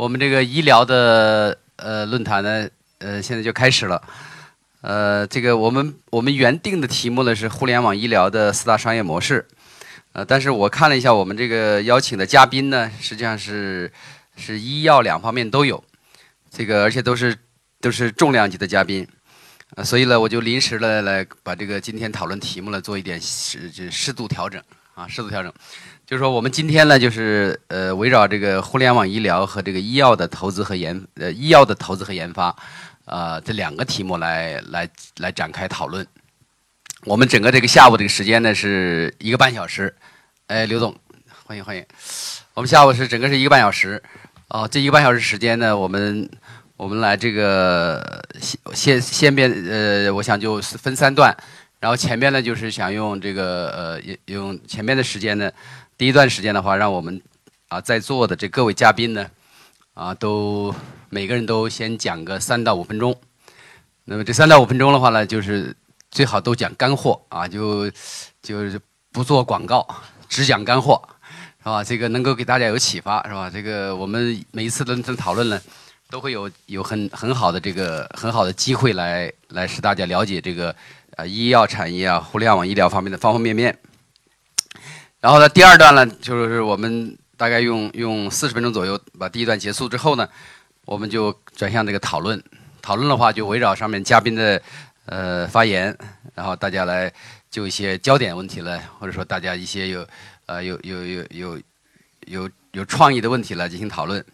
[0.00, 2.66] 我们这个医疗的呃论坛呢，
[3.00, 4.02] 呃，现在就开始了。
[4.80, 9.46] 呃，这个我们我们原定的题目呢是互联网医疗的四大商业模式。
[10.12, 13.92] 呃，但是我看了一下我们这个邀请的嘉宾呢，实际上是
[14.38, 15.84] 是医药两方面都有，
[16.50, 17.36] 这个而且都是
[17.78, 19.06] 都是重量级的嘉宾。
[19.74, 24.62] 呃，所以呢，我就临时的来把这个今天讨论题目呢做一点适就适度调整
[25.00, 25.50] 啊，适度调整。
[26.06, 32.54] 就是说，我们今天呢，就是呃，围绕这个互联网医疗和这个医药的投资和研呃医药的投资和研发，
[33.06, 34.86] 呃这两个题目来来
[35.16, 36.06] 来展开讨论。
[37.06, 39.94] 我们整个这个下午这个时间呢是一个半小时。
[40.48, 40.94] 哎，刘总，
[41.46, 41.82] 欢迎欢迎。
[42.52, 44.02] 我们下午是整个是一个半小时。
[44.48, 46.28] 哦，这一个半小时时间呢，我们
[46.76, 51.34] 我们来这个先先先边呃，我想就分三段，
[51.80, 55.50] 然后前面呢就是想用这个呃用前面的时间呢。
[55.96, 57.20] 第一段时间的话，让我们
[57.68, 59.30] 啊在座的这各位嘉宾呢，
[59.92, 60.74] 啊都
[61.08, 63.14] 每个人都先讲个三到五分钟。
[64.04, 65.76] 那么这三到五分钟的话呢，就是
[66.10, 67.90] 最好都讲干货啊，就
[68.42, 68.80] 就是
[69.12, 69.86] 不做广告，
[70.28, 71.06] 只讲干货，
[71.58, 71.84] 是吧？
[71.84, 73.50] 这个能够给大家有启发，是吧？
[73.50, 75.60] 这个我们每一次的讨论呢，
[76.08, 80.74] 都会有有很很好的这个很好的机会来来使大家了解这个
[81.16, 83.76] 啊医药产业啊、互联网医疗方面的方方面面。
[85.20, 90.28] 然后呢，第二段呢，就是我们大概用用四十分钟左右把第一段结束之后呢，
[90.84, 92.42] 我们就转向这个讨论。
[92.82, 94.62] 讨论的话，就围绕上面嘉宾的
[95.04, 95.94] 呃发言，
[96.34, 97.12] 然后大家来
[97.50, 100.06] 就一些焦点问题来，或者说大家一些有
[100.46, 101.60] 呃有有有有
[102.26, 104.24] 有有创意的问题来进行讨论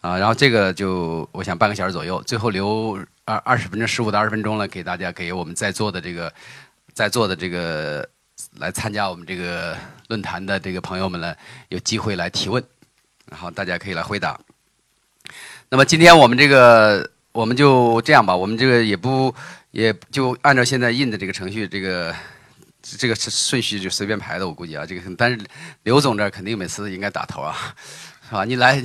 [0.00, 0.16] 啊。
[0.16, 2.96] 然后这个就我想半个小时左右，最后留
[3.32, 6.32] 二二十分钟，十五到二十分钟了，给大家给我们在座的这个
[6.92, 8.08] 在座的这个。
[8.58, 9.76] 来参加我们这个
[10.08, 11.34] 论坛的这个朋友们呢，
[11.68, 12.62] 有机会来提问，
[13.30, 14.38] 然后大家可以来回答。
[15.68, 19.32] 那么今天我们这个我们就这样吧，我们这个也不
[19.70, 22.14] 也就按照现在印的这个程序，这个
[22.82, 25.38] 这个顺序就随便排的，我估计啊，这个但是
[25.84, 27.56] 刘总这肯定每次应该打头啊，
[28.28, 28.44] 是吧？
[28.44, 28.82] 你来，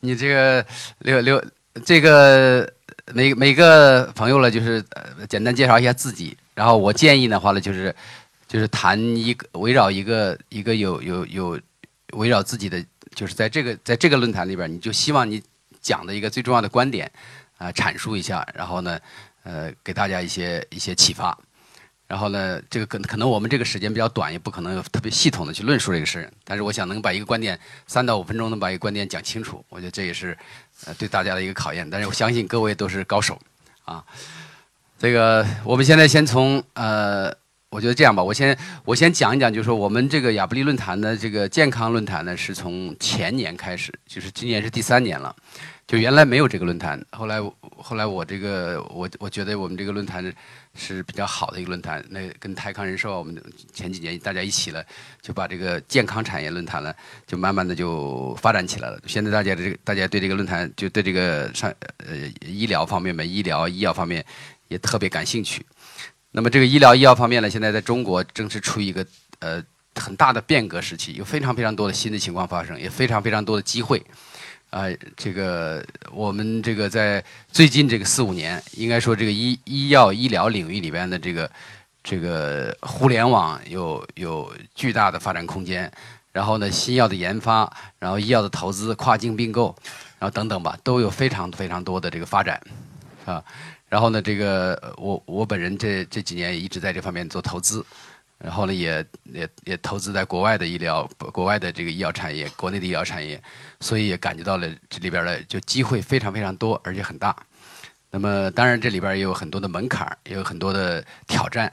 [0.00, 0.64] 你这个
[1.00, 1.44] 刘刘
[1.84, 2.72] 这个
[3.12, 7.94] 每每个朋友呢，就是呃简单介绍一下自己，然后我建议的话呢，就是。
[8.48, 11.58] 就是谈一个围绕一个一个有有有
[12.12, 12.84] 围绕自己的，
[13.14, 15.42] 就是在这个在这个论坛里边，你就希望你
[15.80, 17.10] 讲的一个最重要的观点
[17.56, 19.00] 啊阐述一下，然后呢
[19.42, 21.34] 呃给大家一些一些启发，
[22.06, 30.36] 然后呢这个可可能我们这个时间比较短，也不可能有特别系统的去论述这个事但是我想能把一个观点三到五分钟能把一个观点讲清楚，我觉得这也是
[30.86, 31.88] 呃对大家的一个考验。
[31.88, 33.38] 但是我相信各位都是高手
[33.84, 34.04] 啊，
[34.98, 37.41] 这个我们现在先从呃。
[37.72, 45.34] 我觉得这样吧，我先我先讲一讲，就是说我们这个亚布力论坛的这个健康论坛呢，是从前年开始，就是今年是第三年了。
[45.86, 47.40] 就原来没有这个论坛，后来
[47.76, 50.22] 后来我这个我我觉得我们这个论坛
[50.74, 52.04] 是比较好的一个论坛。
[52.10, 54.84] 那跟泰康人寿，我们前几年大家一起了，
[55.22, 56.94] 就把这个健康产业论坛呢，
[57.26, 59.00] 就慢慢的就发展起来了。
[59.06, 62.16] 现在大家的这个大家对这个论坛，就对这个上呃
[62.46, 64.22] 医疗方面嘛，医疗医药方面
[64.68, 65.64] 也特别感兴趣。
[66.32, 69.06] 那么这个医疗医药方面呢，现在在中国正是处于一个
[69.38, 69.62] 呃
[69.94, 74.02] 很大的变革时期，有非常非常多的新的情况发生，也非常非常多的机会。
[74.70, 74.84] 啊，
[75.14, 81.50] 这个我们这个在最近这个四五年，应该说这个医医药医疗领域里边的这个
[82.02, 85.92] 这个互联网有有巨大的发展空间。
[86.32, 89.76] 然后呢，新药的研发，然后医药的投资、跨境并购，
[90.18, 92.58] 然后等等吧，都有非常非常多的这个发展，
[93.26, 93.44] 啊。
[93.92, 97.84] 然后呢，这个我我本人这这几年也一直在这方面做投资，
[98.38, 103.38] 然后呢，也也也投资在国外的医疗、国外的这个医药产业、国内的医药产业，
[103.80, 107.36] 所以也感觉到了这里边的就机会非常非常多，而且很大。
[108.10, 111.70] 那么当然这里边也有很多的门槛，也有很多的挑战，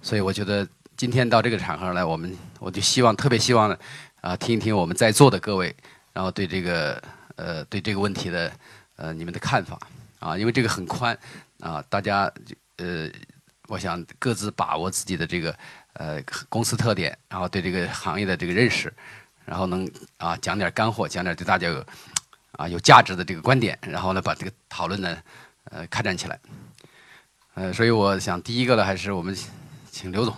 [0.00, 0.64] 所以我觉得
[0.96, 3.76] 今天到这个场合来，我们我就希望特别希望
[4.20, 5.74] 啊听一听我们在座的各位，
[6.12, 7.02] 然后对这个
[7.34, 8.52] 呃对这个问题的
[8.94, 9.76] 呃你们的看法
[10.20, 11.18] 啊，因为这个很宽。
[11.60, 12.32] 啊，大家
[12.76, 13.10] 呃，
[13.66, 15.56] 我想各自把握自己的这个
[15.94, 18.92] 呃公司特点，然后对这个行业的这个认识，
[19.44, 21.84] 然后能啊讲点干货，讲点对大家有
[22.52, 25.18] 啊有价值的这个观点，然后呢把这个讨论呢
[25.64, 26.38] 呃开展起来。
[27.54, 29.36] 呃，所以我想第一个呢，还是我们
[29.90, 30.36] 请刘总。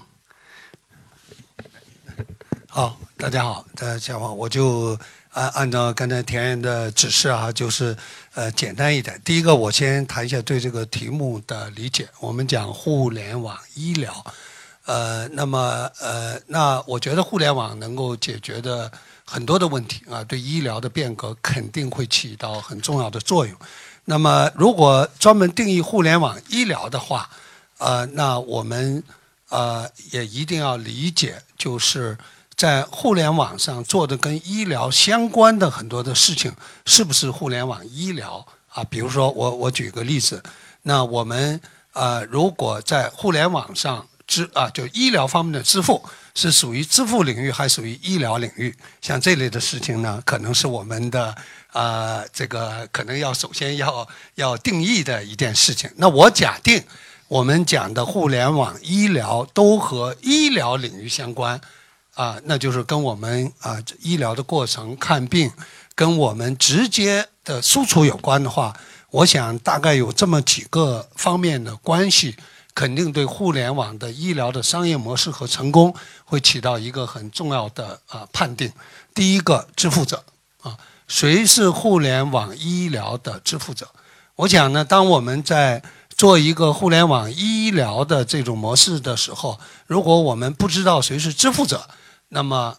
[2.69, 4.99] 好，大家好，大家下午好我就。
[5.33, 7.97] 按按照刚才田园的指示啊，就是
[8.35, 9.21] 呃简单一点。
[9.25, 12.09] 第一个，我先谈一下对这个题目的理解。
[12.19, 14.25] 我们讲互联网医疗，
[14.87, 18.91] 呃，那么呃，那我觉得互联网能够解决的
[19.25, 23.57] 很多的问题啊，对医疗的变革肯定会起到很重要的作用。
[24.07, 27.31] 那么，如果专门定义互联网医疗的话，
[27.79, 29.01] 呃，那我们
[29.51, 32.19] 呃也一定要理解，就是
[32.61, 36.53] 在互联网上做的跟医疗相关的很多的事情，
[36.85, 38.85] 是不是互联网医疗啊？
[38.85, 40.43] 比如说，我我举个例子，
[40.83, 41.59] 那我们
[41.95, 46.05] 呃，如果在互联网上支啊，就医疗方面的支付
[46.35, 48.77] 是属于支付领域，还属于医疗领域？
[49.01, 51.35] 像这类的事情呢，可能是我们的。
[51.73, 55.89] 啊，这个可能要首先要要定义的一件事情。
[55.97, 56.83] 那我假定
[57.29, 61.59] 我们讲的互联网医疗都和医疗领域相关，
[62.21, 65.51] 啊，那就是跟我们啊医疗的过程看病，
[65.95, 68.77] 跟我们直接的输出有关的话，
[69.11, 72.37] 我想大概有这么几个方面的关系，
[72.75, 75.95] 肯定对互联网的医疗的商业模式和成功
[76.27, 78.71] 会起到一个很重要的啊判定。
[79.15, 80.23] 第一个，支付者
[80.61, 80.77] 啊。
[81.09, 83.89] 谁是互联网医疗的支付者？
[84.37, 85.83] 我想呢，当我们在
[86.15, 91.89] 做一个互联网医疗的这种模式的时候，如果我们不知道谁是支付者，
[92.31, 92.77] 那么，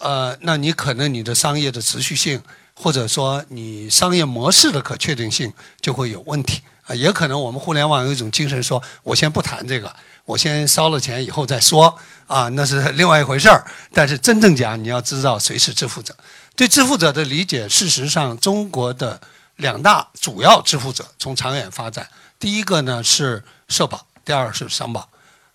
[0.00, 2.42] 呃，那你可能你的商业的持续性，
[2.74, 6.94] 或者说你商业模式的可确定性就会有问题啊。
[6.94, 11.96] 也可能我们互联网有一种精神，说我先不谈这个，我先烧了钱以后再说
[12.26, 13.64] 啊，那是另外一回事儿。
[13.92, 16.16] 但是真正讲，你要知道谁是支付者。
[16.56, 19.20] 对支付者的理解，事实上，中国的
[19.56, 22.08] 两大主要支付者从长远发展，
[22.38, 25.08] 第一个呢是社保，第二是商保。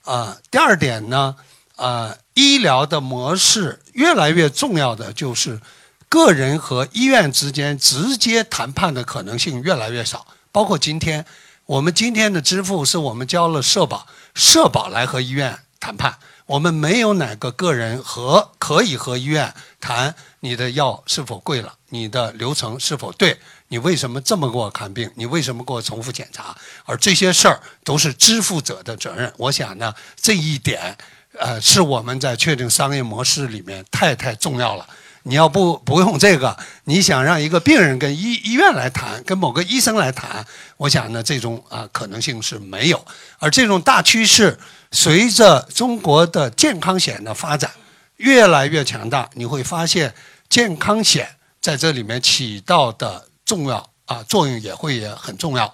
[0.03, 1.35] 啊，第二点呢，
[1.75, 5.59] 啊，医疗的模式越来越重要的就是
[6.07, 10.25] 个人和医院之间直接谈判的可能性越来越少。
[10.53, 11.25] 包括今天，
[11.65, 16.17] 我们今天的支付是我们交了社保，社保来和医院谈判。
[16.45, 23.37] 我们没有哪个个人和可以和医院谈你的药是否贵了，你的流程是否对，
[23.67, 29.31] 你为什么这么给我看病，你为什么给我重复检查，而这些事儿都是支付者的责任。
[29.37, 30.97] 我想呢，这一点，
[31.39, 34.87] 呃，是我们在确定商业模式里面太太重要了。
[35.23, 40.45] 你要不不用这个，你想让一个病人跟医医院来谈，跟某个医生来谈，
[40.77, 43.05] 我想呢，这种啊可能性是没有。
[43.39, 44.57] 而这种大趋势。
[44.91, 47.69] 随着中国的健康险的发展
[48.15, 50.11] 越来越强大，你会发现
[50.49, 51.29] 健康险
[51.61, 55.71] 在这里面起到的重要啊作用也会也很重要。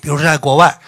[0.00, 0.78] 比如说在国外，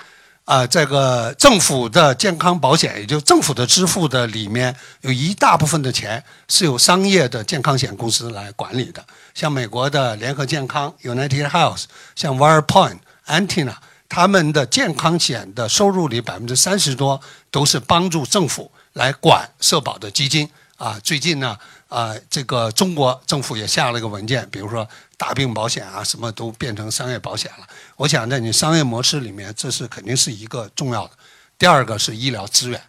[0.53, 9.03] 啊，这个政府的健康保险，也就政府的支付的里面，有一大部分的钱是由商业的健康险公司来管理的，
[9.33, 11.85] 像美国的联合健康 （United Health），
[12.15, 13.77] 像 w i r e p o i n t Antina。
[14.11, 17.19] 他们的健康险的收入里百分之三十多
[17.51, 20.47] 都是帮助政府来管社保的基金
[20.83, 20.99] 啊。
[21.05, 21.57] 最近呢，
[21.89, 27.67] 啊，这个中国政府也下了一个文件，比如说大病保险啊，什么都变成商业保险了。
[27.97, 31.13] 我想在你商业模式里面，这是肯定是一个重要的。
[31.57, 32.83] 第二个是医疗资源，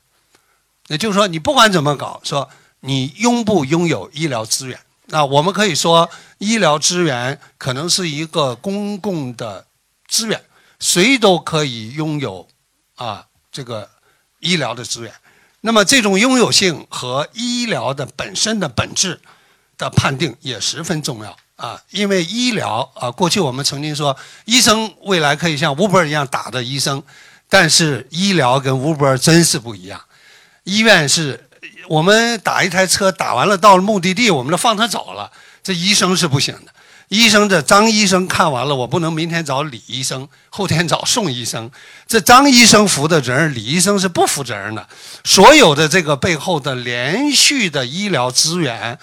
[0.87, 2.49] 也就是说，你不管怎么搞，说
[2.79, 4.79] 你拥不拥有医疗资源？
[5.07, 9.67] 那我们可以说，医疗资源可能是一个公共的
[10.07, 10.43] 资源。
[10.79, 12.47] 谁都可以拥有，
[12.95, 13.89] 啊，这个
[14.39, 15.13] 医疗的资源。
[15.65, 19.21] 那么这种拥有性和医疗的本身的本质
[19.77, 21.81] 的判定也十分重要啊。
[21.91, 27.01] 因为医疗啊，过去我们曾经说，医生未来可以像 Uber 一样打的医生，
[27.47, 30.01] 但是医疗跟 Uber 真是不一样。
[30.65, 31.49] 医院是
[31.87, 35.31] 我们打一台车，打完了到了目的地，我们就放他走了，
[35.63, 36.73] 这医生是不行的。
[37.13, 41.69] 医生这张医生看完了，我不能明天找李医生，后天找宋医生。
[42.07, 44.89] 这张医生负的责任，李医生是不负责任的。
[45.23, 48.97] 所有的这个背后的连续的医疗资源，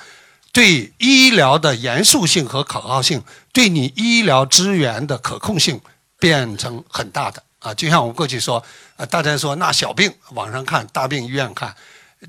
[0.50, 5.80] 对医疗的严肃性和可靠性，对你医疗资源的可控性，
[6.18, 7.72] 变成很大的啊。
[7.74, 8.60] 就像我们过去说，
[8.96, 11.72] 呃，大家说那小病网上看，大病医院看，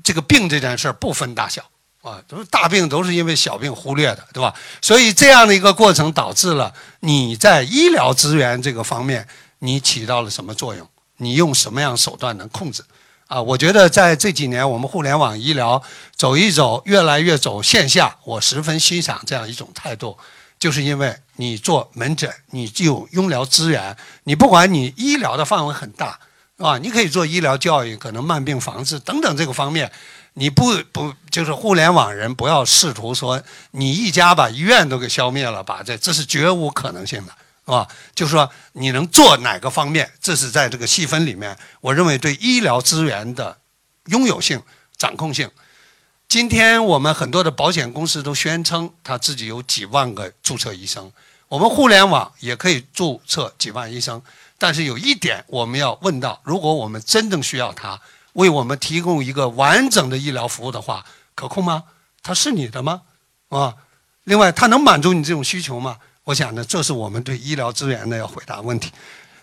[0.04, 1.60] 这个病这件事不分大小。
[2.02, 4.52] 啊，都是大病，都是因为小病忽略的，对吧？
[4.80, 9.26] 所以这样的一个过程导致了你在医疗资源这个方面，
[9.60, 10.86] 你起到了什么作用？
[11.18, 12.82] 你用什么样手段能控制？
[13.28, 15.80] 啊，我觉得在这几年我们互联网医疗
[16.16, 20.18] 走一走，越来越走线下，我十分欣赏这样一种态度，
[20.58, 26.18] 就是因为你做门诊，你就有医疗资源，你不管你医疗的范围很大，
[26.56, 26.78] 是吧？
[26.78, 29.90] 你可以做医疗教育，可能慢病防治等等这个方面。
[30.34, 37.32] 你不不就是互联网人不要试图说你一家把医院都给消灭了，把这这是绝无可能性的，
[37.66, 37.86] 是吧？
[38.14, 43.58] 就是说你能做哪个方面，这是在这个细分里面，我认为对医疗资源的
[44.06, 44.62] 拥有性、
[44.96, 45.50] 掌控性。
[46.28, 51.12] 今天我们很多的保险公司都宣称他自己有几万个注册医生，
[51.48, 54.22] 我们互联网也可以注册几万医生。
[54.56, 58.00] 但是有一点我们要问到：如果我们真正需要它
[58.34, 61.84] 为我们提供一个完整的医疗服务的话，可控吗？
[62.22, 63.02] 它是你的吗？
[63.48, 63.74] 啊？
[64.24, 65.98] 另外，它能满足你这种需求吗？
[66.24, 68.92] 我想呢，这是我们对医疗资源的要回答问题。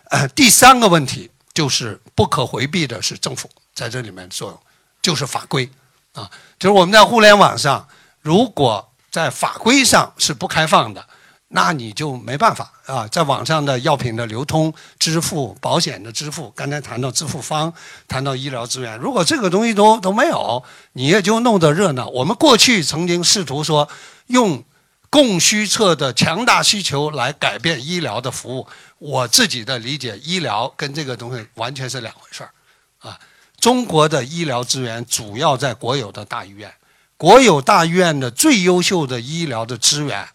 [0.06, 4.60] 呃，第三个问题就是不可回避的是政府在这里面的作用，
[5.02, 5.70] 就是法规。
[6.14, 7.88] 啊，就是我们在互联网上，
[8.22, 11.08] 如果在法规上是不开放的，
[11.50, 13.08] 那你就没办法啊。
[13.08, 17.74] 在网上的药品的流通、支付、保险的支付，刚才谈到支付方，
[18.08, 20.64] 谈到医疗资源，如果这个东西都都没有，
[20.94, 22.08] 你也就弄得热闹。
[22.08, 23.90] 我们过去曾经试图说，
[24.28, 24.64] 用
[25.10, 28.68] 供需侧的强大需求来改变医疗的服务。
[29.00, 32.52] 我自己的理解，医疗跟这个东西完全是两回事儿，
[33.00, 33.20] 啊。
[33.60, 36.72] 中国的医疗资源主要在国有的大医院，
[37.18, 40.26] 国有大医院的最优秀的医疗的资源，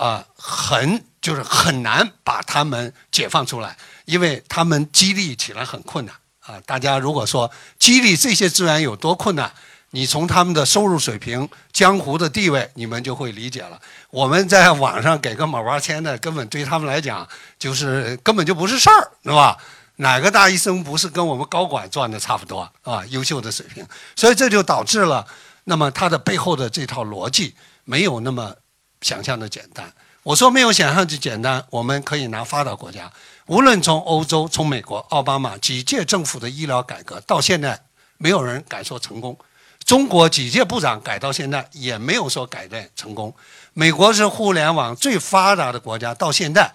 [0.00, 3.76] 啊，很就是很难把他们解放出来，
[4.06, 6.58] 因为他们激励起来很困难啊。
[6.64, 9.52] 大家如果说激励这些资源有多困难，
[9.90, 13.78] 你从他们的收入水平、江湖的地位，你们就会理解了。
[14.10, 17.28] 我们在网上给个毛八千的，根本对他们来讲
[17.58, 19.58] 就是根本就不是事儿，是吧？
[19.96, 23.04] 哪个大医生不是跟我们高管赚的差不多啊？
[23.10, 25.26] 优秀的水平，所以这就导致了，
[25.64, 27.54] 那么他的背后的这套逻辑
[27.84, 28.54] 没有那么
[29.00, 29.92] 想象的简单。
[30.22, 33.10] 我说没有想象的简单，我们可以拿发达国家，
[33.46, 37.80] 无论从欧洲、从美国，奥巴马几届政府的医疗改革到现在，
[38.18, 39.36] 没有人敢说成功。
[39.84, 43.34] 中国几届部长改到现在也没有说改变成功。
[43.72, 46.72] 美国是互联网最发达的国家，到现在。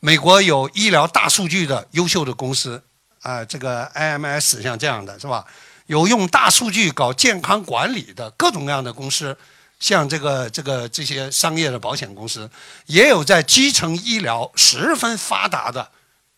[0.00, 2.82] 美国有医疗大数据的优秀的公司，
[3.22, 5.44] 啊，这个 IMS 像这样的是吧？
[5.86, 9.36] 有用大数据搞健康管理的各种各样的公司，
[9.78, 12.50] 像这个这个这些商业的保险公司，
[12.86, 15.90] 也有在基层医疗十分发达的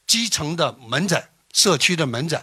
[0.06, 2.42] 基层的门诊、社区的门诊。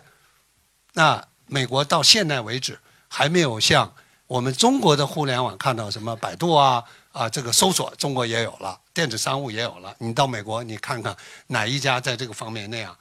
[0.94, 3.94] 那美国到现在为止还没有像
[4.28, 6.84] 我们中国的互联网看到什么百度啊。
[7.16, 9.96] 啊，这个搜索中国也有了，电子商务也有了。
[10.00, 11.16] 你到美国，你看看
[11.48, 12.94] 哪一家在这个方面那样？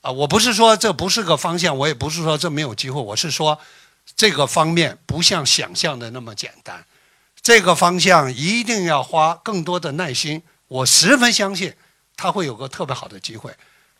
[0.00, 3.58] 啊，我不是说这不是个方向，我也不是说这没有机会，我是说
[4.14, 6.86] 这个方面不像想象的那么简单。
[7.48, 10.42] 这个方向一定要花更多的耐心。
[10.66, 11.72] 我十分相信
[12.14, 13.50] 他会有个特别好的机会，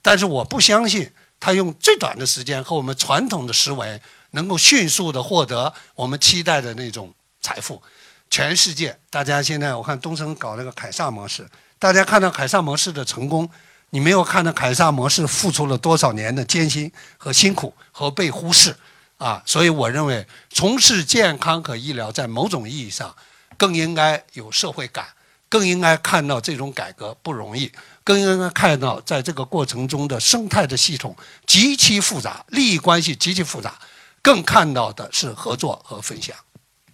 [0.03, 3.99] 但是我不相信他用最短的时间和我们传统的思维
[4.33, 7.83] 能够迅速的获得我们期待的那种财富。
[8.29, 13.49] 全世界，大家现在我看东升搞那个凯撒模式，大家看到凯撒模式的成功，
[13.89, 18.77] 你没有看到凯撒模式付出了多少年的艰辛和辛苦和被忽视
[19.17, 19.43] 啊！
[19.47, 23.17] 所以我认为，从事健康和医疗，在某种意义上，
[23.59, 25.07] 更应该有社会感，
[25.51, 27.71] 更应该看到这种改革不容易，
[28.03, 33.79] 更应该看到在这个过程中的生态的系统极其复杂，利益关系极其复杂，
[34.23, 36.35] 更看到的是合作和分享。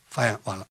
[0.09, 0.63] 发言完了。